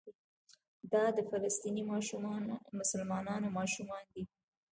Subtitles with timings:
[0.93, 1.83] دا د فلسطیني
[2.79, 4.23] مسلمانانو ماشومان دي.